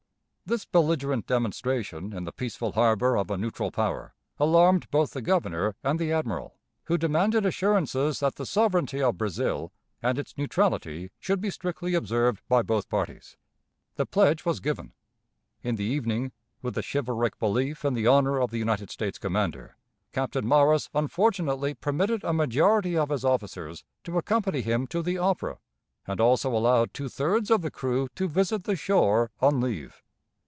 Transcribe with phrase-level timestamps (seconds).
[0.43, 5.77] This belligerent demonstration in the peaceful harbor of a neutral power alarmed both the governor
[5.81, 9.71] and the admiral, who demanded assurances that the sovereignty of Brazil
[10.03, 13.37] and its neutrality should be strictly observed by both parties.
[13.95, 14.91] The pledge was given.
[15.63, 19.77] In the evening, with a chivalric belief in the honor of the United States commander,
[20.11, 25.59] Captain Morris unfortunately permitted a majority of his officers to accompany him to the opera,
[26.05, 30.03] and also allowed two thirds of the crew to visit the shore on leave.